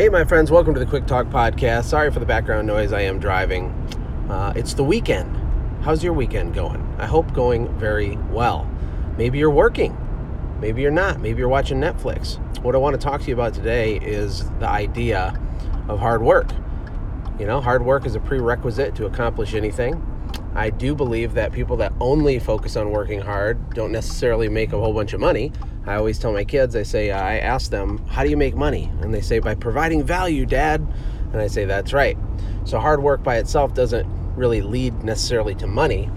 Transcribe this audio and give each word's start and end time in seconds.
Hey, 0.00 0.08
my 0.08 0.24
friends, 0.24 0.50
welcome 0.50 0.72
to 0.72 0.80
the 0.80 0.86
Quick 0.86 1.04
Talk 1.04 1.26
Podcast. 1.26 1.84
Sorry 1.84 2.10
for 2.10 2.20
the 2.20 2.24
background 2.24 2.66
noise, 2.66 2.90
I 2.90 3.02
am 3.02 3.18
driving. 3.18 3.66
Uh, 4.30 4.50
it's 4.56 4.72
the 4.72 4.82
weekend. 4.82 5.36
How's 5.82 6.02
your 6.02 6.14
weekend 6.14 6.54
going? 6.54 6.80
I 6.96 7.04
hope 7.04 7.34
going 7.34 7.68
very 7.78 8.16
well. 8.30 8.66
Maybe 9.18 9.36
you're 9.36 9.50
working, 9.50 9.94
maybe 10.58 10.80
you're 10.80 10.90
not, 10.90 11.20
maybe 11.20 11.40
you're 11.40 11.50
watching 11.50 11.78
Netflix. 11.78 12.38
What 12.62 12.74
I 12.74 12.78
want 12.78 12.98
to 12.98 12.98
talk 12.98 13.20
to 13.20 13.28
you 13.28 13.34
about 13.34 13.52
today 13.52 13.98
is 13.98 14.48
the 14.52 14.66
idea 14.66 15.38
of 15.86 15.98
hard 15.98 16.22
work. 16.22 16.48
You 17.38 17.44
know, 17.44 17.60
hard 17.60 17.84
work 17.84 18.06
is 18.06 18.14
a 18.14 18.20
prerequisite 18.20 18.94
to 18.94 19.04
accomplish 19.04 19.52
anything. 19.52 20.02
I 20.54 20.70
do 20.70 20.94
believe 20.94 21.34
that 21.34 21.52
people 21.52 21.76
that 21.76 21.92
only 22.00 22.38
focus 22.38 22.76
on 22.76 22.90
working 22.90 23.20
hard 23.20 23.74
don't 23.74 23.92
necessarily 23.92 24.48
make 24.48 24.72
a 24.72 24.78
whole 24.78 24.92
bunch 24.92 25.12
of 25.12 25.20
money. 25.20 25.52
I 25.86 25.94
always 25.94 26.18
tell 26.18 26.32
my 26.32 26.44
kids, 26.44 26.74
I 26.74 26.82
say, 26.82 27.12
I 27.12 27.38
ask 27.38 27.70
them, 27.70 28.04
how 28.06 28.24
do 28.24 28.30
you 28.30 28.36
make 28.36 28.56
money? 28.56 28.92
And 29.00 29.14
they 29.14 29.20
say, 29.20 29.38
by 29.38 29.54
providing 29.54 30.02
value, 30.02 30.44
Dad. 30.46 30.86
And 31.32 31.40
I 31.40 31.46
say, 31.46 31.64
that's 31.64 31.92
right. 31.92 32.18
So 32.64 32.78
hard 32.78 33.02
work 33.02 33.22
by 33.22 33.36
itself 33.36 33.74
doesn't 33.74 34.06
really 34.36 34.60
lead 34.60 35.04
necessarily 35.04 35.54
to 35.56 35.66
money, 35.66 36.10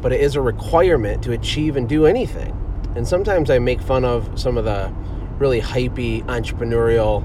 but 0.00 0.12
it 0.12 0.20
is 0.20 0.36
a 0.36 0.40
requirement 0.40 1.22
to 1.24 1.32
achieve 1.32 1.76
and 1.76 1.88
do 1.88 2.06
anything. 2.06 2.56
And 2.94 3.06
sometimes 3.06 3.50
I 3.50 3.58
make 3.58 3.80
fun 3.80 4.04
of 4.04 4.38
some 4.38 4.56
of 4.56 4.64
the 4.64 4.92
really 5.38 5.60
hypey 5.60 6.24
entrepreneurial 6.26 7.24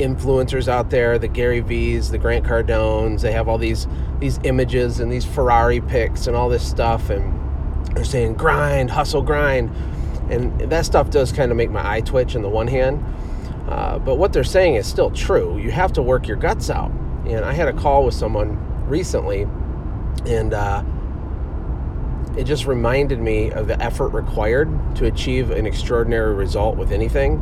influencers 0.00 0.68
out 0.68 0.90
there, 0.90 1.18
the 1.18 1.28
Gary 1.28 1.60
V's, 1.60 2.10
the 2.10 2.18
Grant 2.18 2.44
Cardones. 2.44 3.20
They 3.20 3.32
have 3.32 3.48
all 3.48 3.58
these 3.58 3.86
these 4.18 4.38
images 4.44 5.00
and 5.00 5.10
these 5.10 5.24
Ferrari 5.24 5.80
pics 5.80 6.26
and 6.26 6.36
all 6.36 6.48
this 6.48 6.68
stuff, 6.68 7.10
and 7.10 7.96
they're 7.96 8.04
saying 8.04 8.34
grind, 8.34 8.90
hustle, 8.90 9.22
grind, 9.22 9.70
and 10.30 10.58
that 10.70 10.86
stuff 10.86 11.10
does 11.10 11.32
kind 11.32 11.50
of 11.50 11.56
make 11.56 11.70
my 11.70 11.88
eye 11.88 12.00
twitch 12.00 12.34
in 12.34 12.42
the 12.42 12.48
one 12.48 12.66
hand. 12.66 13.04
Uh, 13.68 13.98
but 13.98 14.16
what 14.16 14.32
they're 14.32 14.42
saying 14.42 14.74
is 14.74 14.86
still 14.86 15.10
true. 15.10 15.58
You 15.58 15.70
have 15.70 15.92
to 15.92 16.02
work 16.02 16.26
your 16.26 16.36
guts 16.36 16.70
out. 16.70 16.90
And 17.26 17.44
I 17.44 17.52
had 17.52 17.68
a 17.68 17.72
call 17.72 18.04
with 18.04 18.14
someone 18.14 18.58
recently, 18.88 19.42
and 20.26 20.52
uh, 20.52 20.82
it 22.36 22.44
just 22.44 22.66
reminded 22.66 23.20
me 23.20 23.52
of 23.52 23.68
the 23.68 23.80
effort 23.80 24.08
required 24.08 24.96
to 24.96 25.06
achieve 25.06 25.50
an 25.50 25.66
extraordinary 25.66 26.34
result 26.34 26.76
with 26.76 26.90
anything 26.90 27.38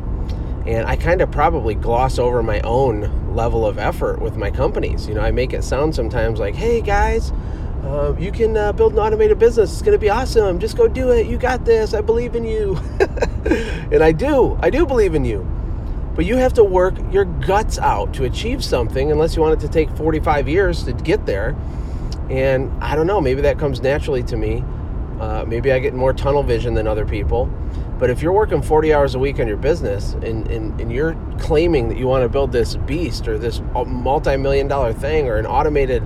and 0.68 0.86
I 0.86 0.96
kind 0.96 1.22
of 1.22 1.30
probably 1.30 1.74
gloss 1.74 2.18
over 2.18 2.42
my 2.42 2.60
own 2.60 3.34
level 3.34 3.64
of 3.64 3.78
effort 3.78 4.20
with 4.20 4.36
my 4.36 4.50
companies. 4.50 5.08
You 5.08 5.14
know, 5.14 5.22
I 5.22 5.30
make 5.30 5.54
it 5.54 5.64
sound 5.64 5.94
sometimes 5.94 6.38
like, 6.38 6.54
hey 6.54 6.82
guys, 6.82 7.32
uh, 7.84 8.14
you 8.18 8.30
can 8.30 8.54
uh, 8.54 8.72
build 8.74 8.92
an 8.92 8.98
automated 8.98 9.38
business. 9.38 9.72
It's 9.72 9.80
going 9.80 9.94
to 9.94 9.98
be 9.98 10.10
awesome. 10.10 10.58
Just 10.58 10.76
go 10.76 10.86
do 10.86 11.10
it. 11.10 11.26
You 11.26 11.38
got 11.38 11.64
this. 11.64 11.94
I 11.94 12.02
believe 12.02 12.34
in 12.34 12.44
you. 12.44 12.76
and 13.90 14.02
I 14.02 14.12
do. 14.12 14.58
I 14.60 14.68
do 14.68 14.84
believe 14.84 15.14
in 15.14 15.24
you. 15.24 15.40
But 16.14 16.26
you 16.26 16.36
have 16.36 16.52
to 16.54 16.64
work 16.64 16.96
your 17.10 17.24
guts 17.24 17.78
out 17.78 18.12
to 18.14 18.24
achieve 18.24 18.62
something 18.62 19.10
unless 19.10 19.36
you 19.36 19.40
want 19.40 19.54
it 19.54 19.66
to 19.66 19.72
take 19.72 19.88
45 19.96 20.50
years 20.50 20.84
to 20.84 20.92
get 20.92 21.24
there. 21.24 21.56
And 22.28 22.70
I 22.84 22.94
don't 22.94 23.06
know, 23.06 23.22
maybe 23.22 23.40
that 23.40 23.58
comes 23.58 23.80
naturally 23.80 24.22
to 24.24 24.36
me. 24.36 24.62
Uh, 25.18 25.46
maybe 25.48 25.72
I 25.72 25.78
get 25.78 25.94
more 25.94 26.12
tunnel 26.12 26.42
vision 26.42 26.74
than 26.74 26.86
other 26.86 27.06
people. 27.06 27.50
But 27.98 28.10
if 28.10 28.22
you're 28.22 28.32
working 28.32 28.62
40 28.62 28.94
hours 28.94 29.14
a 29.16 29.18
week 29.18 29.40
on 29.40 29.48
your 29.48 29.56
business 29.56 30.12
and, 30.14 30.46
and, 30.48 30.80
and 30.80 30.92
you're 30.92 31.16
claiming 31.40 31.88
that 31.88 31.98
you 31.98 32.06
want 32.06 32.22
to 32.22 32.28
build 32.28 32.52
this 32.52 32.76
beast 32.76 33.26
or 33.26 33.38
this 33.38 33.60
uh, 33.74 33.84
multi-million 33.84 34.68
dollar 34.68 34.92
thing 34.92 35.26
or 35.26 35.36
an 35.36 35.46
automated, 35.46 36.04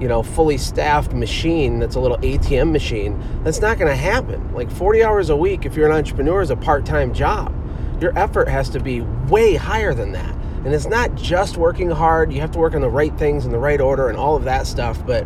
you 0.00 0.08
know, 0.08 0.20
fully 0.22 0.58
staffed 0.58 1.12
machine 1.12 1.78
that's 1.78 1.94
a 1.94 2.00
little 2.00 2.18
ATM 2.18 2.72
machine, 2.72 3.22
that's 3.44 3.60
not 3.60 3.78
going 3.78 3.90
to 3.90 3.96
happen. 3.96 4.52
Like 4.52 4.68
40 4.68 5.04
hours 5.04 5.30
a 5.30 5.36
week, 5.36 5.64
if 5.64 5.76
you're 5.76 5.88
an 5.88 5.96
entrepreneur, 5.96 6.42
is 6.42 6.50
a 6.50 6.56
part-time 6.56 7.14
job. 7.14 7.54
Your 8.00 8.16
effort 8.18 8.48
has 8.48 8.68
to 8.70 8.80
be 8.80 9.02
way 9.02 9.54
higher 9.54 9.94
than 9.94 10.12
that. 10.12 10.34
And 10.64 10.74
it's 10.74 10.86
not 10.86 11.14
just 11.14 11.56
working 11.56 11.88
hard. 11.88 12.32
You 12.32 12.40
have 12.40 12.50
to 12.52 12.58
work 12.58 12.74
on 12.74 12.80
the 12.80 12.90
right 12.90 13.16
things 13.16 13.46
in 13.46 13.52
the 13.52 13.58
right 13.58 13.80
order 13.80 14.08
and 14.08 14.18
all 14.18 14.34
of 14.34 14.42
that 14.44 14.66
stuff. 14.66 15.04
But 15.06 15.24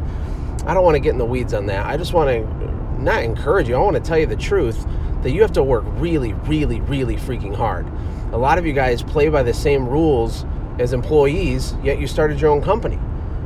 I 0.66 0.74
don't 0.74 0.84
want 0.84 0.94
to 0.94 1.00
get 1.00 1.10
in 1.10 1.18
the 1.18 1.24
weeds 1.24 1.54
on 1.54 1.66
that. 1.66 1.86
I 1.86 1.96
just 1.96 2.12
want 2.12 2.28
to 2.28 3.02
not 3.02 3.22
encourage 3.22 3.66
you. 3.66 3.76
I 3.76 3.78
want 3.78 3.96
to 3.96 4.02
tell 4.02 4.18
you 4.18 4.26
the 4.26 4.36
truth 4.36 4.86
that 5.22 5.30
you 5.32 5.42
have 5.42 5.52
to 5.52 5.62
work 5.62 5.84
really, 5.86 6.32
really, 6.32 6.80
really 6.80 7.16
freaking 7.16 7.54
hard. 7.54 7.86
A 8.32 8.38
lot 8.38 8.58
of 8.58 8.66
you 8.66 8.72
guys 8.72 9.02
play 9.02 9.28
by 9.28 9.42
the 9.42 9.54
same 9.54 9.88
rules 9.88 10.44
as 10.78 10.92
employees, 10.92 11.74
yet 11.82 11.98
you 11.98 12.06
started 12.06 12.40
your 12.40 12.50
own 12.50 12.62
company. 12.62 12.98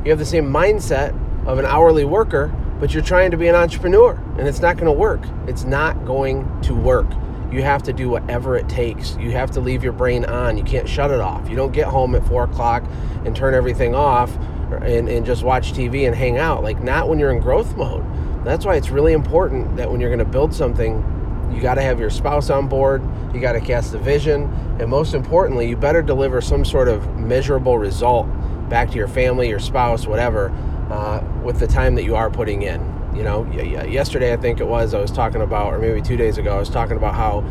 You 0.03 0.11
have 0.11 0.19
the 0.19 0.25
same 0.25 0.45
mindset 0.45 1.09
of 1.45 1.59
an 1.59 1.65
hourly 1.65 2.05
worker, 2.05 2.53
but 2.79 2.93
you're 2.93 3.03
trying 3.03 3.31
to 3.31 3.37
be 3.37 3.47
an 3.47 3.55
entrepreneur, 3.55 4.13
and 4.37 4.47
it's 4.47 4.59
not 4.59 4.77
going 4.77 4.85
to 4.85 4.91
work. 4.91 5.21
It's 5.47 5.63
not 5.63 6.05
going 6.05 6.61
to 6.63 6.73
work. 6.73 7.07
You 7.51 7.63
have 7.63 7.81
to 7.83 7.93
do 7.93 8.09
whatever 8.09 8.57
it 8.57 8.67
takes. 8.67 9.15
You 9.17 9.31
have 9.31 9.51
to 9.51 9.61
leave 9.61 9.83
your 9.83 9.93
brain 9.93 10.25
on. 10.25 10.57
You 10.57 10.63
can't 10.63 10.87
shut 10.87 11.11
it 11.11 11.19
off. 11.19 11.49
You 11.49 11.55
don't 11.55 11.71
get 11.71 11.87
home 11.87 12.13
at 12.15 12.25
four 12.27 12.43
o'clock 12.43 12.83
and 13.25 13.35
turn 13.35 13.53
everything 13.53 13.95
off 13.95 14.35
and, 14.81 15.07
and 15.07 15.25
just 15.25 15.43
watch 15.43 15.71
TV 15.71 16.05
and 16.05 16.15
hang 16.15 16.37
out. 16.37 16.61
Like, 16.61 16.83
not 16.83 17.07
when 17.07 17.19
you're 17.19 17.31
in 17.31 17.39
growth 17.39 17.75
mode. 17.77 18.05
That's 18.43 18.65
why 18.65 18.75
it's 18.75 18.89
really 18.89 19.13
important 19.13 19.77
that 19.77 19.89
when 19.89 20.01
you're 20.01 20.09
going 20.09 20.19
to 20.19 20.25
build 20.25 20.53
something, 20.53 21.03
you 21.51 21.61
got 21.61 21.75
to 21.75 21.81
have 21.81 21.99
your 21.99 22.09
spouse 22.09 22.49
on 22.49 22.67
board, 22.67 23.01
you 23.33 23.39
got 23.39 23.53
to 23.53 23.61
cast 23.61 23.91
the 23.91 23.97
vision, 23.97 24.43
and 24.79 24.89
most 24.89 25.13
importantly, 25.13 25.67
you 25.67 25.77
better 25.77 26.01
deliver 26.01 26.41
some 26.41 26.63
sort 26.65 26.87
of 26.87 27.17
measurable 27.17 27.77
result 27.77 28.27
back 28.69 28.89
to 28.89 28.95
your 28.95 29.07
family, 29.07 29.49
your 29.49 29.59
spouse, 29.59 30.05
whatever, 30.05 30.49
uh, 30.89 31.23
with 31.43 31.59
the 31.59 31.67
time 31.67 31.95
that 31.95 32.03
you 32.03 32.15
are 32.15 32.29
putting 32.29 32.63
in. 32.63 32.81
You 33.15 33.23
know, 33.23 33.51
yesterday 33.51 34.33
I 34.33 34.37
think 34.37 34.59
it 34.59 34.67
was, 34.67 34.93
I 34.93 34.99
was 34.99 35.11
talking 35.11 35.41
about, 35.41 35.73
or 35.73 35.79
maybe 35.79 36.01
two 36.01 36.17
days 36.17 36.37
ago, 36.37 36.55
I 36.55 36.59
was 36.59 36.69
talking 36.69 36.97
about 36.97 37.15
how 37.15 37.43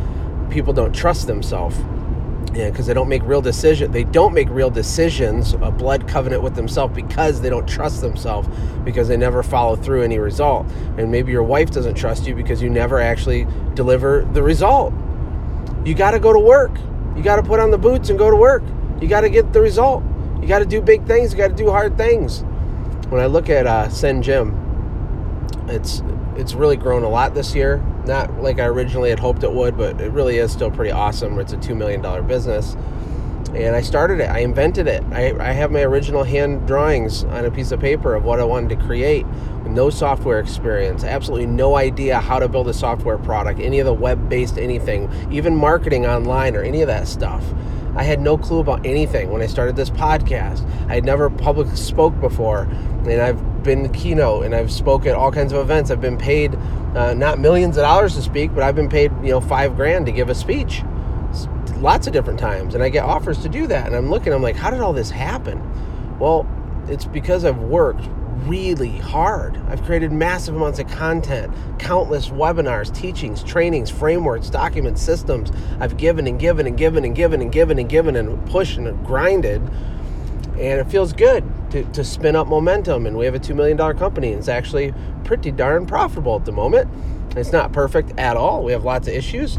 people 0.51 0.73
don't 0.73 0.93
trust 0.93 1.27
themselves 1.27 1.77
yeah, 2.56 2.71
because 2.71 2.87
they 2.87 2.94
don't 2.94 3.09
make 3.09 3.22
real 3.25 3.43
decision. 3.43 3.93
They 3.93 4.05
don't 4.05 4.33
make 4.33 4.49
real 4.49 4.71
decisions, 4.71 5.53
a 5.53 5.71
blood 5.71 6.09
covenant 6.09 6.43
with 6.43 6.55
themselves, 6.55 6.94
because 6.94 7.43
they 7.43 7.50
don't 7.50 7.69
trust 7.69 8.00
themselves, 8.00 8.49
because 8.83 9.09
they 9.09 9.17
never 9.19 9.43
follow 9.43 9.77
through 9.77 10.03
any 10.03 10.19
result. 10.19 10.66
And 10.97 11.11
maybe 11.11 11.33
your 11.33 11.43
wife 11.43 11.71
doesn't 11.71 11.97
trust 11.97 12.27
you 12.27 12.34
because 12.34 12.62
you 12.62 12.71
never 12.71 12.99
actually 12.99 13.47
deliver 13.75 14.27
the 14.33 14.43
result. 14.43 14.95
You 15.84 15.95
got 15.95 16.12
to 16.12 16.19
go 16.19 16.33
to 16.33 16.39
work. 16.39 16.75
You 17.15 17.22
got 17.22 17.37
to 17.37 17.43
put 17.43 17.61
on 17.61 17.71
the 17.71 17.78
boots 17.78 18.09
and 18.09 18.19
go 18.19 18.31
to 18.31 18.37
work. 18.37 18.62
You 19.03 19.09
got 19.09 19.21
to 19.21 19.28
get 19.28 19.53
the 19.53 19.61
result. 19.61 20.03
You 20.41 20.49
got 20.49 20.61
to 20.61 20.66
do 20.66 20.81
big 20.81 21.06
things. 21.06 21.33
You 21.33 21.39
got 21.39 21.49
to 21.49 21.55
do 21.55 21.71
hard 21.71 21.99
things. 21.99 22.41
When 23.11 23.21
I 23.21 23.27
look 23.27 23.50
at 23.50 23.66
uh, 23.66 23.91
Sen 23.91 24.22
Gym, 24.22 24.55
it's 25.69 26.03
it's 26.37 26.55
really 26.55 26.77
grown 26.77 27.03
a 27.03 27.09
lot 27.09 27.34
this 27.34 27.55
year. 27.55 27.84
Not 28.06 28.41
like 28.41 28.61
I 28.61 28.67
originally 28.67 29.11
had 29.11 29.19
hoped 29.19 29.43
it 29.43 29.53
would, 29.53 29.77
but 29.77 30.00
it 30.00 30.12
really 30.12 30.39
is 30.39 30.53
still 30.53 30.71
pretty 30.71 30.93
awesome. 30.93 31.39
It's 31.39 31.53
a 31.53 31.56
$2 31.56 31.77
million 31.77 32.27
business. 32.27 32.77
And 33.55 33.75
I 33.75 33.81
started 33.81 34.21
it, 34.21 34.28
I 34.28 34.41
invented 34.41 34.87
it. 34.87 35.03
I, 35.12 35.34
I 35.39 35.53
have 35.53 35.71
my 35.71 35.83
original 35.83 36.25
hand 36.25 36.66
drawings 36.66 37.25
on 37.25 37.45
a 37.45 37.50
piece 37.50 37.72
of 37.72 37.81
paper 37.81 38.15
of 38.15 38.25
what 38.25 38.39
I 38.39 38.45
wanted 38.45 38.78
to 38.78 38.84
create 38.84 39.25
no 39.69 39.91
software 39.91 40.41
experience, 40.41 41.05
absolutely 41.05 41.47
no 41.47 41.77
idea 41.77 42.19
how 42.21 42.39
to 42.39 42.49
build 42.49 42.69
a 42.69 42.75
software 42.75 43.19
product, 43.19 43.61
any 43.61 43.78
of 43.78 43.87
the 43.87 43.93
web 43.93 44.28
based 44.28 44.59
anything, 44.59 45.11
even 45.31 45.55
marketing 45.55 46.06
online 46.06 46.56
or 46.56 46.62
any 46.62 46.83
of 46.83 46.87
that 46.87 47.06
stuff. 47.06 47.45
I 47.97 48.03
had 48.03 48.21
no 48.21 48.37
clue 48.37 48.61
about 48.61 48.84
anything 48.84 49.31
when 49.31 49.41
I 49.41 49.47
started 49.47 49.75
this 49.75 49.91
podcast. 49.91 50.69
I 50.89 50.95
had 50.95 51.05
never 51.05 51.31
public 51.31 51.75
spoke 51.77 52.19
before, 52.21 52.62
and 53.09 53.21
I've 53.21 53.62
been 53.62 53.91
keynote 53.93 54.45
and 54.45 54.55
I've 54.55 54.71
spoke 54.71 55.07
at 55.07 55.15
all 55.15 55.33
kinds 55.33 55.53
of 55.53 55.59
events. 55.59 55.91
I've 55.91 56.01
been 56.01 56.19
paid 56.19 56.55
uh, 56.95 57.15
not 57.15 57.39
millions 57.39 57.77
of 57.77 57.83
dollars 57.83 58.15
to 58.15 58.23
speak, 58.23 58.55
but 58.55 58.62
I've 58.62 58.77
been 58.77 58.89
paid 58.89 59.12
you 59.23 59.31
know 59.31 59.41
five 59.41 59.77
grand 59.77 60.07
to 60.07 60.12
give 60.12 60.29
a 60.29 60.34
speech, 60.34 60.83
lots 61.77 62.07
of 62.07 62.12
different 62.12 62.39
times, 62.39 62.75
and 62.75 62.84
I 62.84 62.91
get 62.91 63.05
offers 63.05 63.43
to 63.43 63.49
do 63.49 63.67
that. 63.67 63.87
And 63.87 63.97
I'm 63.97 64.11
looking, 64.11 64.33
I'm 64.33 64.43
like, 64.43 64.57
how 64.57 64.71
did 64.71 64.81
all 64.81 64.93
this 64.93 65.11
happen? 65.11 65.61
Well, 66.19 66.47
it's 66.89 67.07
because 67.07 67.45
I've 67.45 67.59
worked 67.59 68.09
really 68.44 68.98
hard. 68.98 69.56
I've 69.69 69.82
created 69.82 70.12
massive 70.12 70.54
amounts 70.54 70.78
of 70.78 70.88
content, 70.88 71.52
countless 71.78 72.28
webinars, 72.28 72.94
teachings, 72.94 73.42
trainings, 73.42 73.91
frameworks, 73.91 74.50
documents, 74.50 75.02
systems. 75.02 75.50
I've 75.80 75.97
given 75.97 76.26
and 76.26 76.38
given 76.38 76.66
and 76.66 76.76
given 76.76 77.04
and 77.04 77.14
given 77.14 77.41
and 77.41 77.50
given 77.50 77.78
and 77.78 77.88
given 77.88 78.16
and 78.16 78.47
pushed 78.47 78.78
and 78.78 79.04
grinded. 79.06 79.62
And 80.58 80.80
it 80.80 80.91
feels 80.91 81.12
good 81.12 81.44
to, 81.71 81.84
to 81.84 82.04
spin 82.04 82.36
up 82.36 82.47
momentum. 82.47 83.06
And 83.06 83.16
we 83.16 83.24
have 83.24 83.34
a 83.34 83.41
$2 83.41 83.54
million 83.54 83.77
company. 83.97 84.28
And 84.28 84.39
it's 84.39 84.48
actually 84.48 84.94
pretty 85.24 85.50
darn 85.50 85.86
profitable 85.86 86.36
at 86.36 86.44
the 86.44 86.53
moment. 86.53 86.89
It's 87.36 87.53
not 87.53 87.72
perfect 87.72 88.18
at 88.18 88.36
all. 88.36 88.65
We 88.65 88.72
have 88.72 88.84
lots 88.84 89.09
of 89.09 89.15
issues, 89.15 89.59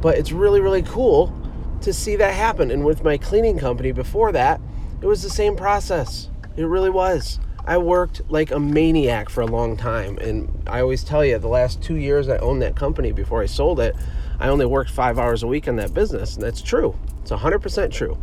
but 0.00 0.16
it's 0.16 0.30
really, 0.30 0.60
really 0.60 0.82
cool 0.82 1.36
to 1.80 1.92
see 1.92 2.16
that 2.16 2.34
happen. 2.34 2.70
And 2.70 2.84
with 2.84 3.02
my 3.02 3.16
cleaning 3.16 3.58
company 3.58 3.92
before 3.92 4.32
that, 4.32 4.60
it 5.00 5.06
was 5.06 5.22
the 5.22 5.30
same 5.30 5.56
process. 5.56 6.30
It 6.56 6.64
really 6.64 6.90
was. 6.90 7.40
I 7.66 7.78
worked 7.78 8.22
like 8.30 8.52
a 8.52 8.60
maniac 8.60 9.28
for 9.28 9.40
a 9.40 9.46
long 9.46 9.76
time. 9.76 10.18
And 10.18 10.62
I 10.68 10.80
always 10.80 11.02
tell 11.02 11.24
you, 11.24 11.38
the 11.38 11.48
last 11.48 11.82
two 11.82 11.96
years 11.96 12.28
I 12.28 12.36
owned 12.38 12.62
that 12.62 12.76
company 12.76 13.10
before 13.10 13.42
I 13.42 13.46
sold 13.46 13.80
it, 13.80 13.96
I 14.38 14.48
only 14.48 14.66
worked 14.66 14.90
five 14.90 15.18
hours 15.18 15.42
a 15.42 15.46
week 15.48 15.66
on 15.66 15.76
that 15.76 15.92
business. 15.92 16.34
And 16.34 16.44
that's 16.44 16.62
true. 16.62 16.96
It's 17.22 17.32
100% 17.32 17.90
true. 17.90 18.16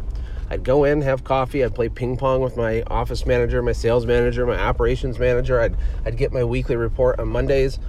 I'd 0.50 0.64
go 0.64 0.84
in, 0.84 1.02
have 1.02 1.24
coffee, 1.24 1.64
I'd 1.64 1.76
play 1.76 1.90
ping 1.90 2.16
pong 2.16 2.42
with 2.42 2.56
my 2.56 2.84
office 2.84 3.26
manager, 3.26 3.62
my 3.62 3.72
sales 3.72 4.06
manager, 4.06 4.46
my 4.46 4.58
operations 4.58 5.20
manager. 5.20 5.60
I'd, 5.60 5.76
I'd 6.06 6.16
get 6.18 6.32
my 6.32 6.44
weekly 6.44 6.76
report 6.76 7.20
on 7.20 7.28
Mondays. 7.28 7.80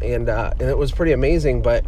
And, 0.00 0.28
uh, 0.28 0.52
and 0.58 0.68
it 0.68 0.78
was 0.78 0.90
pretty 0.90 1.12
amazing, 1.12 1.62
but 1.62 1.84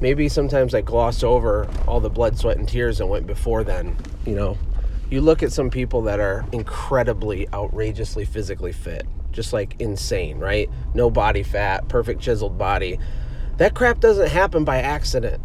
maybe 0.00 0.28
sometimes 0.28 0.74
I 0.74 0.82
glossed 0.82 1.24
over 1.24 1.68
all 1.88 2.00
the 2.00 2.10
blood, 2.10 2.38
sweat, 2.38 2.58
and 2.58 2.68
tears 2.68 2.98
that 2.98 3.06
went 3.06 3.26
before 3.26 3.64
then. 3.64 3.96
You 4.26 4.34
know, 4.34 4.58
You 5.12 5.20
look 5.20 5.42
at 5.42 5.52
some 5.52 5.68
people 5.68 6.00
that 6.04 6.20
are 6.20 6.46
incredibly, 6.52 7.46
outrageously 7.52 8.24
physically 8.24 8.72
fit, 8.72 9.06
just 9.30 9.52
like 9.52 9.76
insane, 9.78 10.38
right? 10.38 10.70
No 10.94 11.10
body 11.10 11.42
fat, 11.42 11.86
perfect 11.86 12.22
chiseled 12.22 12.56
body. 12.56 12.98
That 13.58 13.74
crap 13.74 14.00
doesn't 14.00 14.30
happen 14.30 14.64
by 14.64 14.78
accident. 14.78 15.42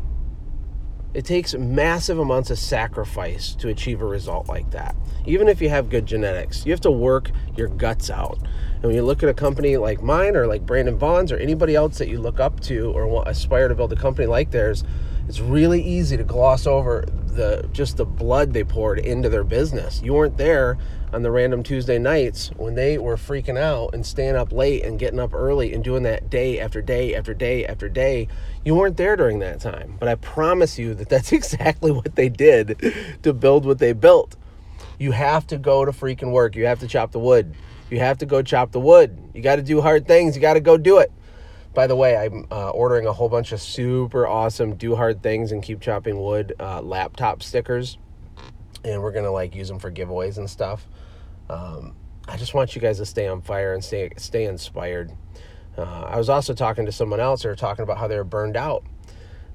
It 1.14 1.26
takes 1.26 1.54
massive 1.54 2.18
amounts 2.18 2.50
of 2.50 2.58
sacrifice 2.58 3.56
to 3.56 3.68
achieve 3.68 4.02
a 4.02 4.06
result 4.06 4.48
like 4.48 4.72
that. 4.72 4.96
Even 5.26 5.50
if 5.50 5.62
you 5.62 5.68
have 5.68 5.90
good 5.90 6.06
genetics, 6.06 6.66
you 6.66 6.72
have 6.72 6.80
to 6.80 6.92
work 6.92 7.32
your 7.58 7.68
guts 7.68 8.10
out. 8.10 8.40
And 8.76 8.84
when 8.84 8.96
you 8.96 9.04
look 9.04 9.22
at 9.22 9.28
a 9.28 9.34
company 9.34 9.76
like 9.76 10.02
mine 10.02 10.38
or 10.38 10.48
like 10.48 10.66
Brandon 10.66 10.98
Vaughn's 10.98 11.30
or 11.30 11.38
anybody 11.40 11.76
else 11.76 11.98
that 11.98 12.08
you 12.08 12.22
look 12.22 12.40
up 12.40 12.62
to 12.62 12.94
or 12.94 13.22
aspire 13.28 13.68
to 13.68 13.76
build 13.76 13.92
a 13.92 13.98
company 13.98 14.28
like 14.28 14.52
theirs, 14.52 14.86
it's 15.28 15.40
really 15.40 15.82
easy 15.82 16.16
to 16.18 16.24
gloss 16.24 16.66
over 16.66 17.06
the 17.28 17.68
just 17.74 17.98
the 17.98 18.06
blood 18.06 18.54
they 18.54 18.64
poured 18.64 19.00
into 19.00 19.30
their 19.30 19.44
business. 19.44 20.02
You 20.02 20.14
weren't 20.14 20.38
there 20.38 20.78
on 21.14 21.22
the 21.22 21.32
random 21.32 21.64
Tuesday 21.64 22.00
nights 22.00 22.50
when 22.58 22.76
they 22.76 22.98
were 22.98 23.16
freaking 23.16 23.58
out 23.58 23.94
and 23.94 24.06
staying 24.06 24.36
up 24.36 24.52
late 24.52 24.84
and 24.84 24.98
getting 24.98 25.20
up 25.20 25.34
early 25.34 25.74
and 25.74 25.84
doing 25.84 26.04
that 26.04 26.30
day 26.30 26.60
after 26.60 26.82
day 26.82 27.16
after 27.16 27.34
day 27.34 27.66
after 27.66 27.90
day. 27.90 28.28
You 28.66 28.76
weren't 28.76 28.98
there 28.98 29.16
during 29.16 29.40
that 29.40 29.60
time. 29.60 29.96
But 30.00 30.10
I 30.10 30.16
promise 30.16 30.80
you 30.80 30.94
that 30.96 31.10
that's 31.10 31.32
exactly 31.34 31.92
what 31.92 32.16
they 32.16 32.30
did 32.30 32.94
to 33.24 33.34
build 33.34 33.66
what 33.66 33.80
they 33.80 33.94
built. 33.94 34.36
You 35.00 35.12
have 35.12 35.46
to 35.48 35.58
go 35.58 35.86
to 35.86 35.92
freaking 35.92 36.32
work. 36.32 36.56
You 36.56 36.66
have 36.66 36.80
to 36.80 36.88
chop 36.88 37.12
the 37.12 37.20
wood. 37.20 37.54
You 37.90 38.00
have 38.00 38.18
to 38.20 38.26
go 38.26 38.42
chop 38.42 38.72
the 38.72 38.80
wood. 38.80 39.18
You 39.34 39.42
got 39.42 39.58
to 39.58 39.62
do 39.62 39.82
hard 39.82 40.08
things. 40.08 40.36
You 40.36 40.42
got 40.42 40.56
to 40.56 40.60
go 40.60 40.78
do 40.78 40.98
it. 41.00 41.12
By 41.74 41.88
the 41.88 41.96
way, 41.96 42.18
I'm 42.18 42.48
uh, 42.52 42.70
ordering 42.72 43.06
a 43.06 43.14
whole 43.14 43.30
bunch 43.30 43.52
of 43.52 43.62
super 43.62 44.26
awesome 44.28 44.76
do 44.76 44.96
hard 44.96 45.22
things 45.22 45.52
and 45.52 45.62
keep 45.62 45.80
chopping 45.80 46.22
wood 46.22 46.54
uh, 46.60 46.82
laptop 46.82 47.44
stickers, 47.44 47.98
and 48.84 49.02
we're 49.02 49.12
gonna 49.12 49.32
like 49.32 49.56
use 49.56 49.68
them 49.68 49.80
for 49.80 49.92
giveaways 49.92 50.38
and 50.38 50.50
stuff. 50.50 50.88
Um, 51.50 51.96
I 52.28 52.36
just 52.36 52.54
want 52.54 52.76
you 52.76 52.82
guys 52.82 52.98
to 52.98 53.06
stay 53.06 53.28
on 53.28 53.42
fire 53.42 53.74
and 53.74 53.84
stay 53.84 54.12
stay 54.18 54.46
inspired. 54.46 55.12
Uh, 55.78 56.06
I 56.08 56.18
was 56.18 56.30
also 56.30 56.54
talking 56.54 56.86
to 56.88 56.92
someone 56.92 57.20
else. 57.20 57.46
Were 57.46 57.56
talking 57.56 57.84
about 57.84 58.00
how 58.00 58.08
they 58.08 58.18
were 58.18 58.24
burned 58.24 58.58
out, 58.58 58.84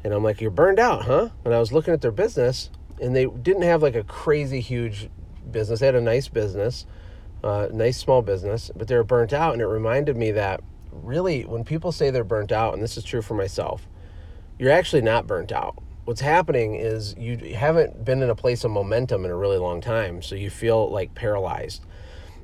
and 0.04 0.14
I'm 0.14 0.22
like, 0.22 0.40
"You're 0.40 0.50
burned 0.52 0.78
out, 0.78 1.02
huh?" 1.02 1.30
And 1.44 1.52
I 1.52 1.58
was 1.58 1.72
looking 1.72 1.92
at 1.92 2.00
their 2.00 2.12
business, 2.12 2.70
and 3.00 3.16
they 3.16 3.26
didn't 3.26 3.62
have 3.62 3.82
like 3.82 3.96
a 3.96 4.04
crazy 4.04 4.60
huge 4.60 5.10
business. 5.50 5.80
They 5.80 5.86
had 5.86 5.96
a 5.96 6.00
nice 6.00 6.28
business, 6.28 6.86
uh, 7.42 7.68
nice 7.72 7.98
small 7.98 8.22
business, 8.22 8.70
but 8.76 8.86
they 8.86 8.94
were 8.94 9.04
burnt 9.04 9.32
out, 9.32 9.52
and 9.52 9.60
it 9.60 9.66
reminded 9.66 10.16
me 10.16 10.30
that 10.30 10.60
really, 10.92 11.44
when 11.44 11.64
people 11.64 11.92
say 11.92 12.10
they're 12.10 12.24
burnt 12.24 12.52
out, 12.52 12.74
and 12.74 12.82
this 12.82 12.96
is 12.96 13.04
true 13.04 13.22
for 13.22 13.34
myself, 13.34 13.88
you're 14.58 14.70
actually 14.70 15.02
not 15.02 15.26
burnt 15.26 15.50
out. 15.52 15.82
What's 16.04 16.20
happening 16.20 16.74
is 16.74 17.14
you 17.16 17.54
haven't 17.54 18.04
been 18.04 18.22
in 18.22 18.30
a 18.30 18.34
place 18.34 18.64
of 18.64 18.70
momentum 18.70 19.24
in 19.24 19.30
a 19.30 19.36
really 19.36 19.58
long 19.58 19.80
time, 19.80 20.20
so 20.22 20.34
you 20.34 20.50
feel 20.50 20.90
like 20.90 21.14
paralyzed. 21.14 21.84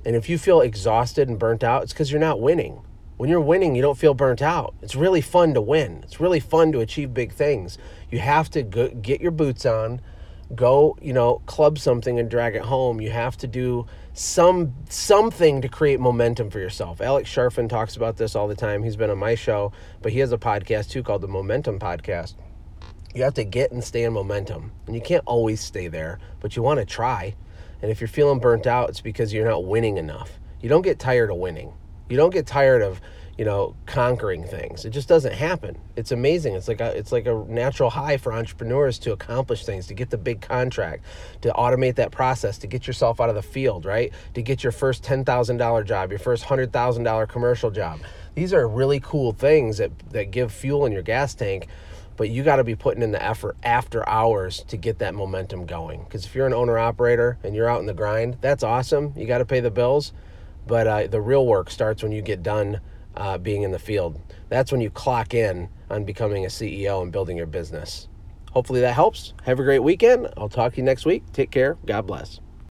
And 0.04 0.14
if 0.14 0.28
you 0.28 0.38
feel 0.38 0.60
exhausted 0.60 1.28
and 1.28 1.38
burnt 1.38 1.64
out, 1.64 1.82
it's 1.82 1.92
because 1.92 2.10
you're 2.10 2.20
not 2.20 2.40
winning. 2.40 2.80
When 3.16 3.28
you're 3.28 3.40
winning, 3.40 3.74
you 3.74 3.82
don't 3.82 3.98
feel 3.98 4.14
burnt 4.14 4.42
out. 4.42 4.74
It's 4.80 4.94
really 4.94 5.20
fun 5.20 5.54
to 5.54 5.60
win. 5.60 6.00
It's 6.04 6.20
really 6.20 6.38
fun 6.38 6.70
to 6.72 6.80
achieve 6.80 7.12
big 7.12 7.32
things. 7.32 7.76
You 8.10 8.20
have 8.20 8.48
to 8.50 8.62
go, 8.62 8.88
get 8.88 9.20
your 9.20 9.32
boots 9.32 9.66
on, 9.66 10.00
go, 10.54 10.96
you 11.00 11.12
know, 11.12 11.42
club 11.46 11.78
something 11.78 12.18
and 12.18 12.30
drag 12.30 12.54
it 12.54 12.62
home. 12.62 13.00
You 13.00 13.10
have 13.10 13.36
to 13.38 13.46
do 13.46 13.86
some 14.14 14.74
something 14.88 15.62
to 15.62 15.68
create 15.68 16.00
momentum 16.00 16.50
for 16.50 16.58
yourself. 16.58 17.00
Alex 17.00 17.32
Charfen 17.32 17.68
talks 17.68 17.96
about 17.96 18.16
this 18.16 18.34
all 18.34 18.48
the 18.48 18.54
time. 18.54 18.82
He's 18.82 18.96
been 18.96 19.10
on 19.10 19.18
my 19.18 19.34
show, 19.34 19.72
but 20.02 20.12
he 20.12 20.18
has 20.20 20.32
a 20.32 20.38
podcast 20.38 20.90
too 20.90 21.02
called 21.02 21.22
the 21.22 21.28
Momentum 21.28 21.78
Podcast. 21.78 22.34
You 23.14 23.22
have 23.22 23.34
to 23.34 23.44
get 23.44 23.72
and 23.72 23.82
stay 23.82 24.04
in 24.04 24.12
momentum. 24.12 24.72
And 24.86 24.94
you 24.94 25.00
can't 25.00 25.24
always 25.26 25.60
stay 25.60 25.88
there, 25.88 26.18
but 26.40 26.56
you 26.56 26.62
want 26.62 26.80
to 26.80 26.86
try. 26.86 27.34
And 27.80 27.90
if 27.90 28.00
you're 28.00 28.08
feeling 28.08 28.38
burnt 28.38 28.66
out, 28.66 28.88
it's 28.88 29.00
because 29.00 29.32
you're 29.32 29.48
not 29.48 29.64
winning 29.64 29.98
enough. 29.98 30.38
You 30.60 30.68
don't 30.68 30.82
get 30.82 30.98
tired 30.98 31.30
of 31.30 31.36
winning. 31.36 31.72
You 32.08 32.16
don't 32.16 32.32
get 32.32 32.46
tired 32.46 32.82
of 32.82 33.00
you 33.38 33.44
know, 33.44 33.76
conquering 33.86 34.42
things. 34.42 34.84
It 34.84 34.90
just 34.90 35.08
doesn't 35.08 35.32
happen. 35.32 35.78
It's 35.94 36.10
amazing. 36.10 36.56
It's 36.56 36.66
like 36.66 36.80
a 36.80 36.96
it's 36.96 37.12
like 37.12 37.26
a 37.26 37.44
natural 37.48 37.88
high 37.88 38.16
for 38.16 38.32
entrepreneurs 38.32 38.98
to 39.00 39.12
accomplish 39.12 39.64
things, 39.64 39.86
to 39.86 39.94
get 39.94 40.10
the 40.10 40.18
big 40.18 40.40
contract, 40.40 41.04
to 41.42 41.52
automate 41.52 41.94
that 41.94 42.10
process, 42.10 42.58
to 42.58 42.66
get 42.66 42.88
yourself 42.88 43.20
out 43.20 43.28
of 43.28 43.36
the 43.36 43.42
field, 43.42 43.84
right? 43.84 44.12
To 44.34 44.42
get 44.42 44.64
your 44.64 44.72
first 44.72 45.04
$10,000 45.04 45.84
job, 45.86 46.10
your 46.10 46.18
first 46.18 46.44
$100,000 46.44 47.28
commercial 47.28 47.70
job. 47.70 48.00
These 48.34 48.52
are 48.52 48.66
really 48.66 48.98
cool 48.98 49.32
things 49.32 49.78
that 49.78 49.92
that 50.10 50.32
give 50.32 50.52
fuel 50.52 50.84
in 50.84 50.90
your 50.90 51.02
gas 51.02 51.32
tank, 51.32 51.68
but 52.16 52.30
you 52.30 52.42
got 52.42 52.56
to 52.56 52.64
be 52.64 52.74
putting 52.74 53.02
in 53.02 53.12
the 53.12 53.22
effort 53.24 53.56
after 53.62 54.06
hours 54.08 54.64
to 54.66 54.76
get 54.76 54.98
that 54.98 55.14
momentum 55.14 55.64
going. 55.64 56.04
Cuz 56.06 56.26
if 56.26 56.34
you're 56.34 56.48
an 56.48 56.54
owner 56.54 56.76
operator 56.76 57.38
and 57.44 57.54
you're 57.54 57.68
out 57.68 57.78
in 57.78 57.86
the 57.86 57.94
grind, 57.94 58.38
that's 58.40 58.64
awesome. 58.64 59.12
You 59.16 59.26
got 59.26 59.38
to 59.38 59.46
pay 59.46 59.60
the 59.60 59.70
bills, 59.70 60.12
but 60.66 60.88
uh, 60.88 61.06
the 61.06 61.20
real 61.20 61.46
work 61.46 61.70
starts 61.70 62.02
when 62.02 62.10
you 62.10 62.20
get 62.20 62.42
done 62.42 62.80
uh, 63.16 63.38
being 63.38 63.62
in 63.62 63.70
the 63.70 63.78
field. 63.78 64.20
That's 64.48 64.72
when 64.72 64.80
you 64.80 64.90
clock 64.90 65.34
in 65.34 65.68
on 65.90 66.04
becoming 66.04 66.44
a 66.44 66.48
CEO 66.48 67.02
and 67.02 67.12
building 67.12 67.36
your 67.36 67.46
business. 67.46 68.08
Hopefully 68.52 68.80
that 68.80 68.94
helps. 68.94 69.34
Have 69.44 69.60
a 69.60 69.62
great 69.62 69.80
weekend. 69.80 70.28
I'll 70.36 70.48
talk 70.48 70.72
to 70.72 70.78
you 70.78 70.82
next 70.82 71.04
week. 71.04 71.24
Take 71.32 71.50
care. 71.50 71.76
God 71.86 72.06
bless. 72.06 72.40